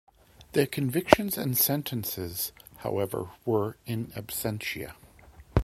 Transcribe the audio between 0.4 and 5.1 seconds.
Their convictions and sentences, however, were "in absentia".